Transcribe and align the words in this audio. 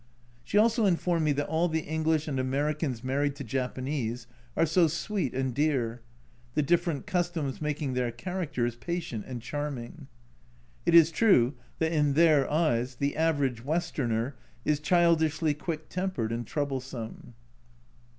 She 0.43 0.57
also 0.57 0.87
informed 0.87 1.25
me 1.25 1.31
that 1.33 1.45
all 1.45 1.69
the 1.69 1.81
English 1.81 2.27
and 2.27 2.39
Americans 2.39 3.03
married 3.03 3.35
to 3.35 3.43
Japanese 3.43 4.25
are 4.57 4.65
so 4.65 4.87
"sweet 4.87 5.35
and 5.35 5.53
dear" 5.53 6.01
the 6.55 6.63
different 6.63 7.05
customs 7.05 7.61
making 7.61 7.93
their 7.93 8.11
characters 8.11 8.75
patient 8.75 9.25
and 9.27 9.43
charming. 9.43 10.07
It 10.87 10.95
is 10.95 11.11
true 11.11 11.53
that 11.77 11.91
in 11.93 12.13
their 12.13 12.49
eyes 12.51 12.95
the 12.95 13.15
average 13.15 13.63
Westerner 13.63 14.35
is 14.65 14.79
childishly 14.79 15.53
quick 15.53 15.87
tempered 15.87 16.31
and 16.31 16.47
troublesome. 16.47 17.35